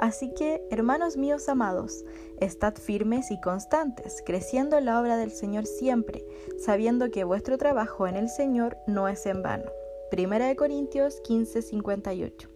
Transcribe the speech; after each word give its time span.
Así 0.00 0.32
que, 0.32 0.66
hermanos 0.70 1.18
míos 1.18 1.50
amados, 1.50 2.06
estad 2.38 2.74
firmes 2.74 3.30
y 3.30 3.38
constantes, 3.38 4.22
creciendo 4.24 4.78
en 4.78 4.86
la 4.86 4.98
obra 4.98 5.18
del 5.18 5.30
Señor 5.30 5.66
siempre, 5.66 6.24
sabiendo 6.58 7.10
que 7.10 7.22
vuestro 7.24 7.58
trabajo 7.58 8.06
en 8.06 8.16
el 8.16 8.30
Señor 8.30 8.78
no 8.86 9.08
es 9.08 9.26
en 9.26 9.42
vano. 9.42 9.70
Primera 10.10 10.46
de 10.46 10.56
Corintios 10.56 11.20
15, 11.20 11.60
58. 11.60 12.48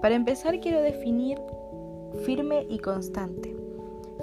Para 0.00 0.14
empezar 0.14 0.60
quiero 0.60 0.80
definir 0.80 1.40
firme 2.24 2.64
y 2.70 2.78
constante. 2.78 3.56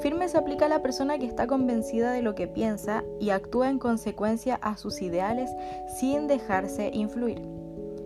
Firme 0.02 0.30
se 0.30 0.38
aplica 0.38 0.68
a 0.68 0.70
la 0.70 0.82
persona 0.82 1.20
que 1.20 1.26
está 1.26 1.46
convencida 1.46 2.14
de 2.14 2.22
lo 2.22 2.36
que 2.36 2.48
piensa 2.48 3.04
y 3.20 3.32
actúa 3.32 3.70
en 3.70 3.80
consecuencia 3.80 4.56
a 4.56 4.78
sus 4.78 5.02
ideales 5.02 5.52
sin 6.00 6.28
dejarse 6.28 6.90
influir. 6.94 7.42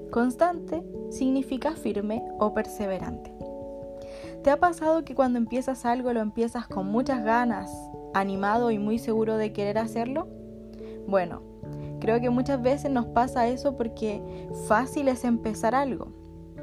Constante 0.10 0.84
significa 1.12 1.76
firme 1.76 2.24
o 2.40 2.56
perseverante. 2.56 3.32
¿Te 4.44 4.52
ha 4.52 4.60
pasado 4.60 5.06
que 5.06 5.16
cuando 5.16 5.40
empiezas 5.40 5.86
algo 5.86 6.12
lo 6.12 6.20
empiezas 6.20 6.68
con 6.68 6.88
muchas 6.88 7.24
ganas, 7.24 7.72
animado 8.14 8.72
y 8.72 8.78
muy 8.78 9.00
seguro 9.00 9.38
de 9.38 9.54
querer 9.54 9.78
hacerlo? 9.78 10.28
Bueno, 11.08 11.42
creo 12.02 12.20
que 12.20 12.30
muchas 12.30 12.62
veces 12.62 12.92
nos 12.92 13.06
pasa 13.06 13.48
eso 13.48 13.78
porque 13.78 14.22
fácil 14.68 15.08
es 15.08 15.24
empezar 15.24 15.74
algo, 15.76 16.12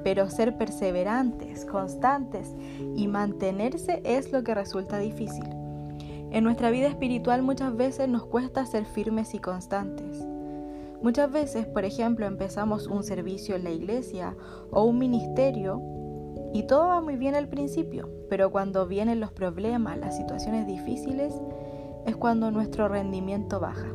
pero 0.05 0.29
ser 0.29 0.59
perseverantes, 0.59 1.65
constantes 1.65 2.55
y 2.97 3.09
mantenerse 3.09 4.03
es 4.05 4.31
lo 4.31 4.45
que 4.45 4.55
resulta 4.55 4.99
difícil. 4.99 5.49
En 6.33 6.45
nuestra 6.45 6.69
vida 6.69 6.87
espiritual 6.87 7.41
muchas 7.41 7.75
veces 7.75 8.11
nos 8.11 8.27
cuesta 8.27 8.67
ser 8.67 8.85
firmes 8.85 9.33
y 9.33 9.39
constantes. 9.39 10.23
Muchas 11.01 11.33
veces, 11.33 11.67
por 11.67 11.87
ejemplo, 11.87 12.27
empezamos 12.27 12.89
un 12.89 13.05
servicio 13.05 13.57
en 13.57 13.65
la 13.65 13.71
iglesia 13.71 14.37
o 14.71 14.85
un 14.85 14.99
ministerio 14.99 15.81
y 16.53 16.65
todo 16.65 16.89
va 16.89 17.01
muy 17.01 17.17
bien 17.17 17.35
al 17.35 17.49
principio, 17.49 18.09
pero 18.29 18.51
cuando 18.51 18.87
vienen 18.87 19.21
los 19.21 19.33
problemas, 19.33 19.99
las 19.99 20.17
situaciones 20.17 20.67
difíciles, 20.67 21.35
es 22.07 22.17
cuando 22.17 22.51
nuestro 22.51 22.89
rendimiento 22.89 23.61
baja. 23.61 23.87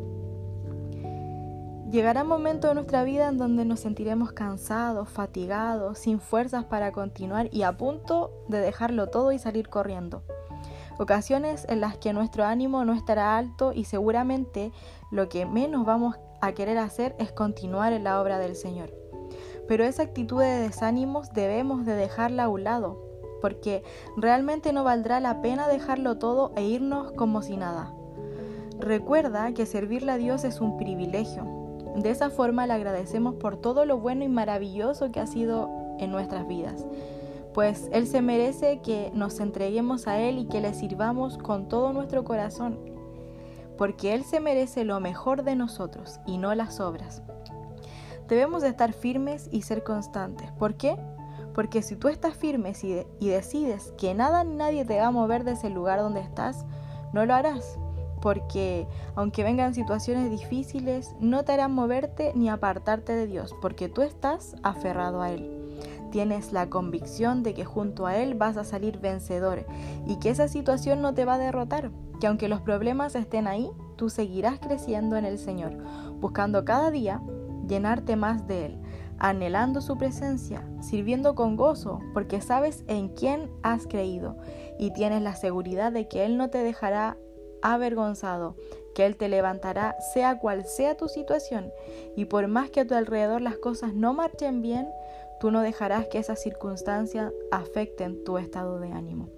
Llegará 1.91 2.23
un 2.23 2.29
momento 2.29 2.67
de 2.67 2.75
nuestra 2.75 3.03
vida 3.03 3.29
en 3.29 3.37
donde 3.37 3.63
nos 3.63 3.79
sentiremos 3.79 4.31
cansados, 4.33 5.07
fatigados, 5.09 5.99
sin 5.99 6.19
fuerzas 6.19 6.65
para 6.65 6.91
continuar 6.91 7.47
y 7.53 7.61
a 7.61 7.77
punto 7.77 8.31
de 8.47 8.59
dejarlo 8.59 9.07
todo 9.07 9.31
y 9.31 9.39
salir 9.39 9.69
corriendo. 9.69 10.23
Ocasiones 10.97 11.65
en 11.69 11.81
las 11.81 11.97
que 11.97 12.13
nuestro 12.13 12.45
ánimo 12.45 12.85
no 12.85 12.93
estará 12.93 13.37
alto 13.37 13.71
y 13.73 13.83
seguramente 13.83 14.71
lo 15.11 15.29
que 15.29 15.45
menos 15.45 15.85
vamos 15.85 16.15
a 16.41 16.53
querer 16.53 16.77
hacer 16.77 17.15
es 17.19 17.31
continuar 17.31 17.93
en 17.93 18.03
la 18.03 18.21
obra 18.21 18.39
del 18.39 18.55
Señor. 18.55 19.04
Pero 19.67 19.83
esa 19.83 20.03
actitud 20.03 20.41
de 20.41 20.59
desánimos 20.61 21.33
debemos 21.33 21.85
de 21.85 21.95
dejarla 21.95 22.45
a 22.45 22.49
un 22.49 22.63
lado, 22.63 23.01
porque 23.41 23.83
realmente 24.17 24.73
no 24.73 24.83
valdrá 24.83 25.19
la 25.19 25.41
pena 25.41 25.67
dejarlo 25.67 26.17
todo 26.17 26.51
e 26.55 26.63
irnos 26.63 27.11
como 27.11 27.41
si 27.41 27.57
nada. 27.57 27.93
Recuerda 28.79 29.53
que 29.53 29.65
servirle 29.65 30.11
a 30.11 30.17
Dios 30.17 30.43
es 30.43 30.61
un 30.61 30.77
privilegio. 30.77 31.45
De 31.95 32.09
esa 32.09 32.29
forma 32.29 32.67
le 32.67 32.73
agradecemos 32.73 33.35
por 33.35 33.55
todo 33.57 33.85
lo 33.85 33.97
bueno 33.99 34.23
y 34.25 34.27
maravilloso 34.27 35.11
que 35.11 35.21
ha 35.21 35.27
sido 35.27 35.69
en 35.99 36.11
nuestras 36.11 36.45
vidas, 36.45 36.85
pues 37.53 37.89
Él 37.93 38.05
se 38.05 38.21
merece 38.21 38.81
que 38.81 39.11
nos 39.13 39.39
entreguemos 39.39 40.07
a 40.07 40.19
Él 40.19 40.39
y 40.39 40.47
que 40.47 40.59
le 40.59 40.73
sirvamos 40.73 41.37
con 41.37 41.69
todo 41.69 41.93
nuestro 41.93 42.25
corazón, 42.25 42.77
porque 43.77 44.13
Él 44.13 44.25
se 44.25 44.41
merece 44.41 44.83
lo 44.83 44.99
mejor 44.99 45.43
de 45.43 45.55
nosotros 45.55 46.19
y 46.25 46.37
no 46.37 46.53
las 46.53 46.81
obras. 46.81 47.23
Debemos 48.27 48.63
de 48.63 48.69
estar 48.69 48.93
firmes 48.93 49.49
y 49.51 49.61
ser 49.61 49.83
constantes. 49.83 50.51
¿Por 50.53 50.75
qué? 50.75 50.97
Porque 51.53 51.81
si 51.81 51.95
tú 51.95 52.09
estás 52.09 52.35
firme 52.35 52.73
y, 53.19 53.27
decides 53.29 53.93
que 53.97 54.13
nada 54.13 54.43
ni 54.43 54.55
nadie 54.55 54.83
te 54.83 54.99
va 54.99 55.07
a 55.07 55.11
mover 55.11 55.43
de 55.43 55.53
ese 55.53 55.69
lugar 55.69 55.99
donde 55.99 56.19
estás, 56.19 56.65
no 57.13 57.25
lo 57.25 57.33
harás. 57.33 57.77
Porque 58.21 58.87
aunque 59.15 59.43
vengan 59.43 59.75
situaciones 59.75 60.29
difíciles, 60.31 61.15
no 61.19 61.45
te 61.45 61.53
harán 61.53 61.73
moverte 61.73 62.33
ni 62.35 62.49
apartarte 62.49 63.13
de 63.13 63.27
Dios, 63.27 63.55
porque 63.61 63.87
tú 63.87 64.01
estás 64.01 64.55
aferrado 64.63 65.21
a 65.21 65.31
Él. 65.31 65.79
Tienes 66.11 66.51
la 66.51 66.69
convicción 66.69 67.43
de 67.43 67.53
que 67.53 67.65
junto 67.65 68.07
a 68.07 68.17
Él 68.17 68.33
vas 68.33 68.57
a 68.57 68.63
salir 68.63 68.99
vencedor 68.99 69.65
y 70.07 70.17
que 70.17 70.29
esa 70.29 70.47
situación 70.47 71.01
no 71.01 71.13
te 71.13 71.25
va 71.25 71.35
a 71.35 71.39
derrotar, 71.39 71.91
que 72.19 72.27
aunque 72.27 72.49
los 72.49 72.61
problemas 72.61 73.15
estén 73.15 73.47
ahí, 73.47 73.69
tú 73.95 74.09
seguirás 74.09 74.59
creciendo 74.59 75.17
en 75.17 75.25
el 75.25 75.37
Señor, 75.37 75.77
buscando 76.19 76.65
cada 76.65 76.89
día 76.89 77.21
llenarte 77.67 78.15
más 78.15 78.47
de 78.47 78.65
Él, 78.67 78.79
anhelando 79.17 79.81
su 79.81 79.97
presencia, 79.97 80.67
sirviendo 80.81 81.35
con 81.35 81.55
gozo, 81.55 81.99
porque 82.13 82.41
sabes 82.41 82.83
en 82.87 83.09
quién 83.09 83.49
has 83.63 83.87
creído 83.87 84.37
y 84.77 84.91
tienes 84.91 85.21
la 85.21 85.35
seguridad 85.35 85.91
de 85.91 86.07
que 86.07 86.25
Él 86.25 86.37
no 86.37 86.49
te 86.49 86.59
dejará 86.59 87.17
avergonzado, 87.61 88.55
que 88.93 89.05
Él 89.05 89.15
te 89.15 89.29
levantará 89.29 89.95
sea 90.13 90.39
cual 90.39 90.65
sea 90.65 90.95
tu 90.95 91.07
situación, 91.07 91.71
y 92.15 92.25
por 92.25 92.47
más 92.47 92.69
que 92.69 92.81
a 92.81 92.87
tu 92.87 92.93
alrededor 92.93 93.41
las 93.41 93.57
cosas 93.57 93.93
no 93.93 94.13
marchen 94.13 94.61
bien, 94.61 94.87
tú 95.39 95.51
no 95.51 95.61
dejarás 95.61 96.07
que 96.07 96.19
esas 96.19 96.41
circunstancias 96.41 97.31
afecten 97.51 98.23
tu 98.23 98.37
estado 98.37 98.79
de 98.79 98.91
ánimo. 98.91 99.29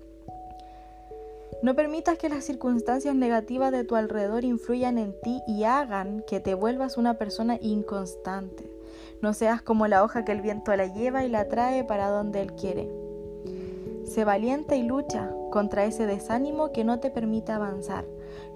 No 1.63 1.75
permitas 1.75 2.19
que 2.19 2.29
las 2.29 2.43
circunstancias 2.43 3.15
negativas 3.15 3.71
de 3.71 3.83
tu 3.83 3.95
alrededor 3.95 4.43
influyan 4.43 4.99
en 4.99 5.19
ti 5.21 5.41
y 5.47 5.63
hagan 5.63 6.23
que 6.27 6.39
te 6.39 6.53
vuelvas 6.53 6.97
una 6.97 7.15
persona 7.17 7.57
inconstante. 7.59 8.71
No 9.23 9.33
seas 9.33 9.63
como 9.63 9.87
la 9.87 10.03
hoja 10.03 10.23
que 10.23 10.33
el 10.33 10.41
viento 10.41 10.75
la 10.75 10.85
lleva 10.85 11.25
y 11.25 11.29
la 11.29 11.47
trae 11.47 11.83
para 11.83 12.09
donde 12.09 12.41
él 12.41 12.53
quiere. 12.53 12.91
Sé 14.05 14.23
valiente 14.23 14.77
y 14.77 14.83
lucha 14.83 15.31
contra 15.51 15.85
ese 15.85 16.05
desánimo 16.05 16.71
que 16.71 16.83
no 16.83 16.99
te 16.99 17.09
permite 17.09 17.51
avanzar. 17.51 18.05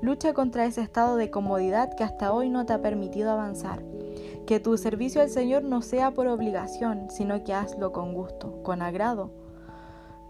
Lucha 0.01 0.33
contra 0.33 0.65
ese 0.65 0.81
estado 0.81 1.15
de 1.15 1.31
comodidad 1.31 1.95
que 1.95 2.03
hasta 2.03 2.31
hoy 2.31 2.49
no 2.49 2.67
te 2.67 2.73
ha 2.73 2.81
permitido 2.83 3.31
avanzar. 3.31 3.81
Que 4.45 4.59
tu 4.59 4.77
servicio 4.77 5.21
al 5.21 5.29
Señor 5.29 5.63
no 5.63 5.81
sea 5.81 6.11
por 6.11 6.27
obligación, 6.27 7.09
sino 7.09 7.43
que 7.43 7.53
hazlo 7.53 7.91
con 7.91 8.13
gusto, 8.13 8.61
con 8.61 8.83
agrado. 8.83 9.31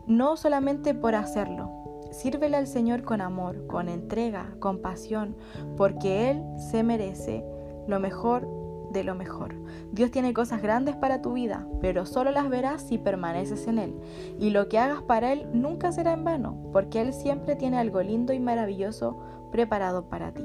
No 0.08 0.38
solamente 0.38 0.94
por 0.94 1.16
hacerlo, 1.16 1.82
Sírvele 2.12 2.58
al 2.58 2.68
Señor 2.68 3.04
con 3.04 3.22
amor, 3.22 3.66
con 3.68 3.90
entrega, 3.90 4.54
con 4.60 4.80
pasión, 4.80 5.36
porque 5.78 6.30
Él 6.30 6.44
se 6.58 6.84
merece 6.84 7.44
lo 7.88 8.00
mejor 8.00 8.48
de 8.92 9.04
lo 9.04 9.16
mejor. 9.16 9.56
Dios 9.92 10.12
tiene 10.12 10.34
cosas 10.34 10.62
grandes 10.62 10.96
para 10.96 11.22
tu 11.22 11.34
vida, 11.34 11.66
pero 11.80 12.06
solo 12.06 12.32
las 12.32 12.50
verás 12.50 12.82
si 12.82 12.98
permaneces 12.98 13.68
en 13.68 13.80
Él. 13.80 13.96
Y 14.40 14.50
lo 14.50 14.68
que 14.68 14.80
hagas 14.80 15.02
para 15.02 15.32
Él 15.32 15.48
nunca 15.54 15.92
será 15.92 16.14
en 16.14 16.24
vano, 16.24 16.58
porque 16.72 17.02
Él 17.02 17.14
siempre 17.14 17.56
tiene 17.56 17.78
algo 17.78 18.02
lindo 18.02 18.34
y 18.34 18.40
maravilloso 18.40 19.18
preparado 19.52 20.10
para 20.10 20.34
ti. 20.34 20.44